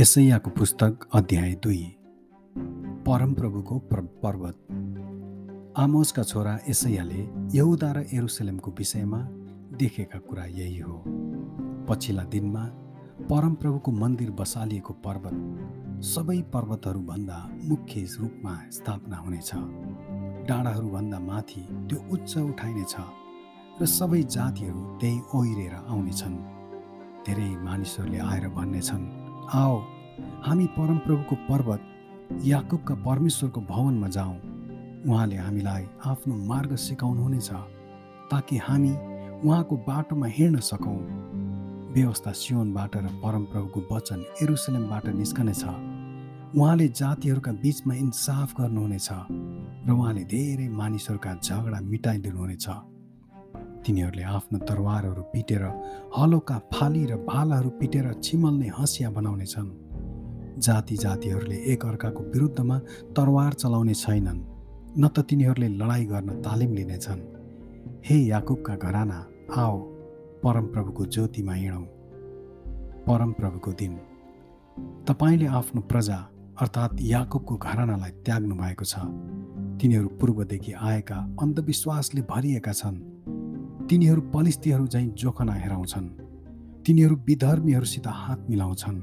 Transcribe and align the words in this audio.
यसैयाको 0.00 0.50
पुस्तक 0.50 0.98
अध्याय 1.14 1.54
दुई। 1.54 1.96
परमप्रभुको 3.06 3.78
पर्वत। 4.24 4.56
आमोसका 5.78 6.22
छोरा 6.22 6.58
यसैयाले 6.68 7.28
यहुदा 7.58 7.92
र 7.92 8.06
एरुसलेमको 8.14 8.70
विषयमा 8.70 9.18
देखेका 9.76 10.18
कुरा 10.18 10.44
यही 10.44 10.78
हो। 10.78 11.02
पछिल्ला 11.88 12.24
दिनमा 12.24 12.64
परमप्रभुको 13.28 13.92
मन्दिर 13.92 14.30
बसालिएको 14.30 14.92
पर्वत 14.92 16.02
सबै 16.04 16.42
पर्वतहरूभन्दा 16.42 17.50
मुख्य 17.64 18.06
रूपमा 18.20 18.60
स्थापना 18.70 19.16
हुनेछ। 19.16 19.50
डाँडाहरूभन्दा 20.48 21.20
माथि 21.20 21.60
त्यो 21.60 22.08
उच्च 22.12 22.36
उठाइनेछ 22.38 22.96
र 23.82 23.86
सबै 23.86 24.22
जातिहरू 24.22 24.80
त्यही 25.00 25.20
ओहिरेर 25.34 25.74
आउनेछन्। 25.74 26.36
धेरै 27.26 27.50
मानिसहरूले 27.64 28.18
आएर 28.18 28.48
भन्नेछन् 28.48 29.19
आओ 29.54 29.78
हामी 30.46 30.66
परमप्रभुको 30.78 31.36
पर्वत 31.46 31.82
याकुबका 32.46 32.94
परमेश्वरको 33.06 33.60
भवनमा 33.60 34.08
जाउँ 34.08 34.36
उहाँले 35.06 35.36
हामीलाई 35.36 35.86
आफ्नो 36.06 36.34
मार्ग 36.50 36.74
सिकाउनुहुनेछ 36.76 37.50
ताकि 38.30 38.56
हामी 38.56 38.92
उहाँको 39.42 39.76
बाटोमा 39.88 40.26
हिँड्न 40.36 40.60
सकौँ। 40.70 40.98
व्यवस्था 41.94 42.32
सियोनबाट 42.32 42.96
र 42.96 43.06
परमप्रभुको 43.24 43.80
वचन 43.90 44.24
एरुसलेमबाट 44.42 45.06
निस्कनेछ। 45.18 45.64
उहाँले 46.54 46.88
जातिहरूका 47.00 47.52
बिचमा 47.52 47.94
इन्साफ 47.94 48.54
गर्नुहुनेछ 48.60 49.08
र 49.86 49.90
उहाँले 49.90 50.24
धेरै 50.30 50.68
मानिसहरूका 50.80 51.34
झगडा 51.42 51.80
मिटाइदिनुहुनेछ। 51.90 52.66
तिनीहरूले 53.86 54.22
आफ्नो 54.22 54.58
तरवारहरू 54.58 55.22
पिटेर 55.32 55.62
हलोका 56.16 56.56
फाली 56.74 57.04
र 57.06 57.16
भालाहरू 57.26 57.70
पिटेर 57.70 58.12
छिमल्ने 58.22 58.68
हँसिया 58.78 59.10
बनाउनेछन्। 59.10 59.70
जाति 60.58 60.96
जातिहरूले 60.96 61.56
एकअर्काको 61.72 62.22
विरुद्धमा 62.24 62.78
तरवार 63.16 63.52
चलाउने 63.52 63.94
छैनन् 63.94 64.40
न 64.98 65.08
त 65.08 65.20
तिनीहरूले 65.20 65.68
लडाइँ 65.68 66.06
गर्न 66.06 66.30
तालिम 66.42 66.72
लिनेछन्। 66.74 67.20
हे 68.04 68.16
याकुबका 68.26 68.74
घराना 68.76 69.18
आओ 69.56 69.78
परमप्रभुको 70.44 71.04
ज्योतिमा 71.06 71.54
हिँडौँ। 71.54 71.86
परमप्रभुको 73.06 73.72
दिन। 73.72 73.94
तपाईँले 75.08 75.46
आफ्नो 75.46 75.80
प्रजा 75.80 76.18
अर्थात् 76.60 77.00
याकुबको 77.02 77.56
घरानालाई 77.56 78.10
त्याग्नु 78.24 78.54
भएको 78.54 78.84
छ। 78.84 78.94
तिनीहरू 79.80 80.08
पूर्वदेखि 80.20 80.72
आएका 80.72 81.16
अन्धविश्वासले 81.42 82.22
भरिएका 82.22 82.72
छन्। 82.72 83.19
तिनीहरू 83.90 84.20
पलिस्तीहरू 84.20 84.86
झैँ 84.86 85.06
जोखना 85.18 85.52
हेराउँछन्। 85.52 86.06
तिनीहरू 86.86 87.14
विधर्मीहरूसित 87.26 88.06
हात 88.06 88.46
मिलाउँछन्। 88.50 89.00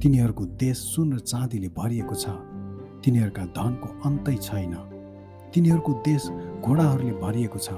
तिनीहरूको 0.00 0.44
देश 0.44 0.76
सुन 0.76 1.12
र 1.12 1.18
चाँदीले 1.18 1.68
भरिएको 1.68 2.14
छ। 2.14 2.28
तिनीहरूका 3.00 3.44
धनको 3.56 3.88
अन्तै 4.04 4.36
छैन। 4.36 4.74
तिनीहरूको 5.54 5.92
देश 6.04 6.28
घोडाहरूले 6.60 7.14
भरिएको 7.24 7.58
छ। 7.58 7.68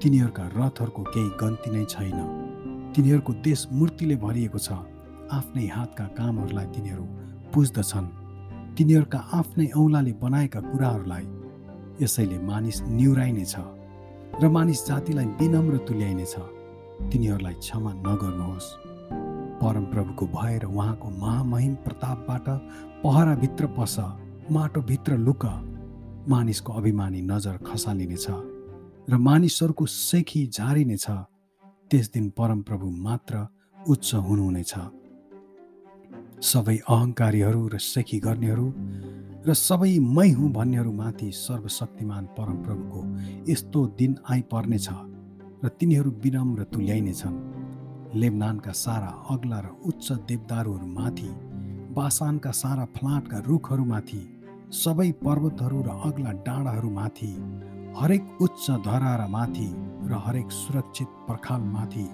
तिनीहरूका 0.00 0.44
रथहरूको 0.56 1.02
केही 1.02 1.30
गन्ती 1.40 1.70
नै 1.70 1.84
छैन। 1.84 2.18
तिनीहरूको 2.96 3.32
देश 3.44 3.68
मूर्तिले 3.72 4.16
भरिएको 4.16 4.58
छ। 4.58 4.68
आफ्नै 5.28 5.66
हातका 5.66 6.04
कामहरूलाई 6.16 6.66
तिनीहरू 6.66 7.04
पुज्दछन् 7.52 8.08
तिनीहरूका 8.76 9.18
आफ्नै 9.18 9.66
औँलाले 9.76 10.12
बनाएका 10.24 10.60
कुराहरूलाई 10.72 11.24
यसैले 12.00 12.38
मानिस 12.38 12.82
निहुराइनेछ। 12.88 13.56
र 14.42 14.48
मानिस 14.48 14.86
जातिलाई 14.86 15.26
विनम्र 15.40 15.76
तुल्याइनेछ। 15.86 16.34
तिनीहरूलाई 17.12 17.54
क्षमा 17.54 17.92
नगर्नुहोस्। 18.06 18.68
परमप्रभुको 19.60 20.26
भएर 20.26 20.64
उहाँको 20.64 21.08
महामहिम 21.10 21.74
प्रतापबाट 21.74 22.46
पहराभित्र 23.02 23.66
पस 23.66 23.96
माटोभित्र 24.50 25.16
लुक। 25.16 25.44
मानिसको 26.28 26.72
अभिमानी 26.72 27.20
नजर 27.22 27.56
खसालिनेछ 27.66 28.26
र 29.10 29.16
मानिसहरूको 29.16 29.86
सेखी 29.86 30.46
झारिनेछ। 30.46 31.06
त्यस 31.90 32.06
दिन 32.12 32.30
परमप्रभु 32.30 32.86
मात्र 32.90 33.46
उच्च 33.88 34.14
हुनुहुनेछ। 34.14 34.74
सबै 36.42 36.76
अहङ्कारीहरू 36.88 37.68
र 37.68 37.78
सेखी 37.78 38.18
गर्नेहरू 38.18 38.66
र 39.46 39.54
सबै 39.54 39.98
मै 39.98 40.30
हुँ 40.30 40.48
भन्नेहरूमाथि 40.52 41.28
सर्वशक्तिमान 41.38 42.24
परमप्रभुको 42.36 43.00
यस्तो 43.50 43.80
दिन 43.98 44.12
आइपर्नेछ 44.30 44.88
र 45.64 45.68
तिनीहरू 45.78 46.10
विनम्र 46.24 46.62
तुल्याइनेछन्। 46.72 47.36
लेबनानका 48.14 48.72
सारा 48.74 49.10
अग्ला 49.30 49.58
र 49.60 49.68
उच्च 49.86 50.06
देवदारूहरूमाथि 50.28 51.30
बासानका 51.94 52.52
सारा 52.62 52.84
फ्लाटका 52.96 53.38
रुखहरूमाथि 53.46 54.22
सबै 54.74 55.10
पर्वतहरू 55.24 55.78
र 55.82 55.88
अग्ला 56.08 56.32
डाँडाहरूमाथि 56.46 57.32
हरेक 58.00 58.24
उच्च 58.42 58.64
धरारामाथि 58.86 59.68
र 60.10 60.22
हरेक 60.26 60.48
सुरक्षित 60.52 61.10
पर्खालमाथि 61.28 62.06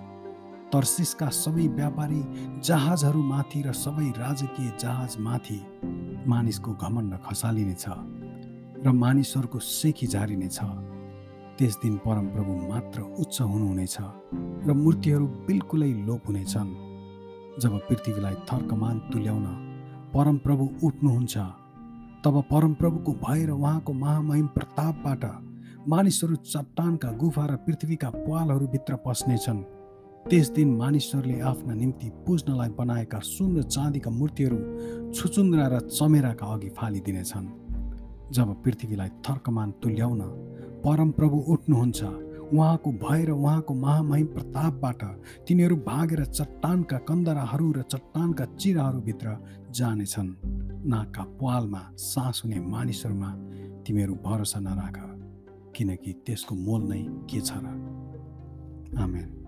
तर्सिसका 0.73 1.29
सबै 1.35 1.67
व्यापारी 1.81 2.23
जहाजहरूमाथि 2.69 3.63
र 3.63 3.73
सबै 3.85 4.09
राजकीय 4.21 4.71
जहाजमाथि 4.79 5.61
मानिसको 6.29 6.71
घमण्ड 6.75 7.13
खसालिनेछ 7.27 7.85
र 8.85 8.93
मानिसहरूको 8.93 9.59
सेखी 9.59 10.07
झारिनेछ। 10.07 10.59
त्यस 11.59 11.75
दिन 11.83 11.97
परमप्रभु 12.05 12.53
मात्र 12.69 13.01
उच्च 13.23 13.41
हुनुहुनेछ 13.43 13.97
र 14.67 14.73
मूर्तिहरू 14.75 15.27
बिल्कुलै 15.47 15.93
लोप 16.07 16.23
हुनेछन्। 16.29 16.71
जब 17.63 17.73
पृथ्वीलाई 17.89 18.35
थर्कमान 18.49 18.99
तुल्याउन 19.13 19.47
परमप्रभु 20.15 20.65
उठ्नुहुन्छ 20.87 21.37
तब 22.25 22.35
परमप्रभुको 22.51 23.13
भएर 23.25 23.51
उहाँको 23.51 23.93
महामहिम 23.93 24.47
प्रतापबाट 24.47 25.25
मानिसहरू 25.89 26.37
चट्टानका 26.37 27.11
गुफा 27.13 27.45
र 27.47 27.57
पृथ्वीका 27.67 28.11
पालहरूभित्र 28.11 28.97
पस्नेछन्। 29.07 29.61
त्यस 30.31 30.49
दिन 30.51 30.69
मानिसहरूले 30.77 31.39
आफ्ना 31.41 31.75
निम्ति 31.75 32.09
पुज्नलाई 32.27 32.69
बनाएका 32.79 33.19
सुन 33.21 33.57
र 33.59 33.63
चाँदीका 33.65 34.11
मूर्तिहरू 34.11 34.59
छुचुन्द्रा 35.13 35.67
र 35.67 35.81
चमेराका 35.91 36.47
अघि 36.47 36.69
फालिदिनेछन्। 36.79 37.49
जब 38.33 38.49
पृथ्वीलाई 38.65 39.09
थर्कमान 39.27 39.71
तुल्याउन 39.83 40.21
परमप्रभु 40.85 41.39
उठ्नुहुन्छ 41.53 42.01
उहाँको 42.55 42.91
भएर 43.03 43.31
उहाँको 43.31 43.75
महामहिम 43.75 44.27
प्रतापबाट 44.27 45.03
तिनीहरू 45.49 45.77
भागेर 45.83 46.25
चट्टानका 46.31 46.99
कन्दराहरू 47.09 47.73
र 47.73 47.83
चट्टानका 47.83 48.45
चिराहरूभित्र 48.57 49.37
जानेछन्। 49.75 50.31
नाकका 50.87 51.23
पालमा 51.43 51.83
सास 51.99 52.43
हुने 52.45 52.61
मानिसहरूमा 52.61 53.31
तिमीहरू 53.85 54.15
भरोसा 54.25 54.61
नराख 54.61 54.97
किनकि 55.77 56.13
त्यसको 56.25 56.55
मोल 56.55 56.83
नै 56.89 57.03
के 57.29 57.41
छ 57.41 57.53
र? 57.59 57.67
आमेन। 58.97 59.42